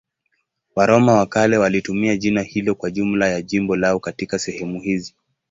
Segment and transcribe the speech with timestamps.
[0.75, 5.15] Waroma wa kale walitumia jina hilo kwa jumla ya jimbo lao katika sehemu hizi.